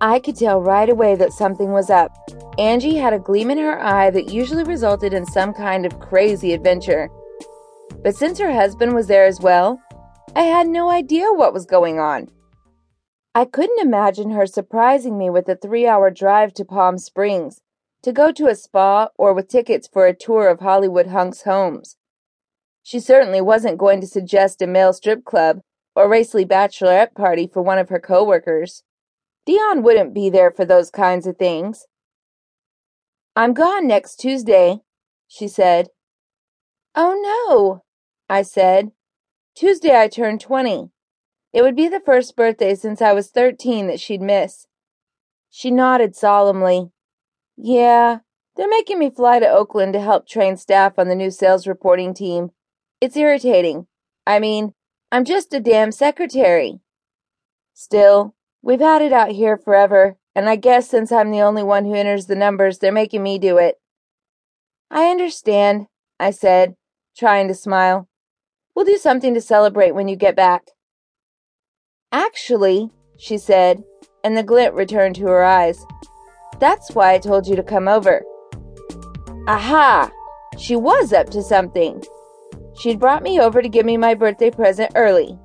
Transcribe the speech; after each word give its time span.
I 0.00 0.20
could 0.20 0.36
tell 0.36 0.62
right 0.62 0.88
away 0.88 1.16
that 1.16 1.32
something 1.32 1.72
was 1.72 1.90
up. 1.90 2.12
Angi 2.56 3.00
had 3.00 3.12
a 3.12 3.18
gleam 3.18 3.50
in 3.50 3.58
her 3.58 3.80
eye 3.80 4.10
that 4.10 4.32
usually 4.32 4.62
resulted 4.62 5.12
in 5.12 5.26
some 5.26 5.52
kind 5.52 5.84
of 5.84 5.98
crazy 5.98 6.52
adventure. 6.52 7.08
But 8.04 8.14
since 8.14 8.38
her 8.38 8.52
husband 8.52 8.94
was 8.94 9.08
there 9.08 9.26
as 9.26 9.40
well, 9.40 9.80
I 10.36 10.42
had 10.42 10.68
no 10.68 10.88
idea 10.88 11.32
what 11.32 11.52
was 11.52 11.66
going 11.66 11.98
on. 11.98 12.28
I 13.34 13.44
couldn't 13.44 13.80
imagine 13.80 14.30
her 14.30 14.46
surprising 14.46 15.18
me 15.18 15.30
with 15.30 15.48
a 15.48 15.56
three 15.56 15.86
hour 15.86 16.10
drive 16.10 16.54
to 16.54 16.64
Palm 16.64 16.98
Springs 16.98 17.60
to 18.02 18.12
go 18.12 18.30
to 18.30 18.46
a 18.46 18.54
spa 18.54 19.08
or 19.16 19.34
with 19.34 19.48
tickets 19.48 19.88
for 19.92 20.06
a 20.06 20.14
tour 20.14 20.48
of 20.48 20.60
Hollywood 20.60 21.08
hunks' 21.08 21.42
homes. 21.42 21.96
She 22.84 23.00
certainly 23.00 23.40
wasn't 23.40 23.78
going 23.78 24.00
to 24.00 24.06
suggest 24.06 24.62
a 24.62 24.66
male 24.68 24.92
strip 24.92 25.24
club 25.24 25.60
or 25.96 26.08
racy 26.08 26.44
bachelorette 26.44 27.14
party 27.14 27.50
for 27.52 27.62
one 27.62 27.78
of 27.78 27.88
her 27.88 27.98
coworkers. 27.98 28.84
Dion 29.48 29.82
wouldn't 29.82 30.12
be 30.12 30.28
there 30.28 30.50
for 30.50 30.66
those 30.66 30.90
kinds 30.90 31.26
of 31.26 31.38
things. 31.38 31.86
I'm 33.34 33.54
gone 33.54 33.86
next 33.86 34.16
Tuesday, 34.16 34.80
she 35.26 35.48
said. 35.48 35.88
Oh 36.94 37.18
no, 37.48 37.82
I 38.28 38.42
said. 38.42 38.90
Tuesday 39.56 39.98
I 39.98 40.08
turn 40.08 40.38
20. 40.38 40.90
It 41.54 41.62
would 41.62 41.74
be 41.74 41.88
the 41.88 42.02
first 42.04 42.36
birthday 42.36 42.74
since 42.74 43.00
I 43.00 43.14
was 43.14 43.30
13 43.30 43.86
that 43.86 44.00
she'd 44.00 44.20
miss. 44.20 44.66
She 45.48 45.70
nodded 45.70 46.14
solemnly. 46.14 46.90
Yeah, 47.56 48.18
they're 48.54 48.68
making 48.68 48.98
me 48.98 49.08
fly 49.08 49.38
to 49.38 49.48
Oakland 49.48 49.94
to 49.94 50.00
help 50.02 50.28
train 50.28 50.58
staff 50.58 50.98
on 50.98 51.08
the 51.08 51.14
new 51.14 51.30
sales 51.30 51.66
reporting 51.66 52.12
team. 52.12 52.50
It's 53.00 53.16
irritating. 53.16 53.86
I 54.26 54.40
mean, 54.40 54.74
I'm 55.10 55.24
just 55.24 55.54
a 55.54 55.60
damn 55.60 55.90
secretary. 55.90 56.80
Still, 57.72 58.34
We've 58.62 58.80
had 58.80 59.02
it 59.02 59.12
out 59.12 59.30
here 59.30 59.56
forever, 59.56 60.16
and 60.34 60.48
I 60.48 60.56
guess 60.56 60.88
since 60.88 61.12
I'm 61.12 61.30
the 61.30 61.40
only 61.40 61.62
one 61.62 61.84
who 61.84 61.94
enters 61.94 62.26
the 62.26 62.34
numbers, 62.34 62.78
they're 62.78 62.92
making 62.92 63.22
me 63.22 63.38
do 63.38 63.58
it. 63.58 63.76
I 64.90 65.10
understand, 65.10 65.86
I 66.18 66.30
said, 66.30 66.74
trying 67.16 67.48
to 67.48 67.54
smile. 67.54 68.08
We'll 68.74 68.84
do 68.84 68.96
something 68.96 69.34
to 69.34 69.40
celebrate 69.40 69.94
when 69.94 70.08
you 70.08 70.16
get 70.16 70.36
back. 70.36 70.68
Actually, 72.12 72.90
she 73.18 73.36
said, 73.38 73.82
and 74.24 74.36
the 74.36 74.42
glint 74.42 74.74
returned 74.74 75.16
to 75.16 75.26
her 75.26 75.44
eyes. 75.44 75.84
That's 76.58 76.92
why 76.92 77.14
I 77.14 77.18
told 77.18 77.46
you 77.46 77.56
to 77.56 77.62
come 77.62 77.88
over. 77.88 78.22
Aha! 79.46 80.10
She 80.56 80.76
was 80.76 81.12
up 81.12 81.30
to 81.30 81.42
something. 81.42 82.02
She'd 82.78 83.00
brought 83.00 83.22
me 83.22 83.40
over 83.40 83.62
to 83.62 83.68
give 83.68 83.86
me 83.86 83.96
my 83.96 84.14
birthday 84.14 84.50
present 84.50 84.92
early, 84.94 85.38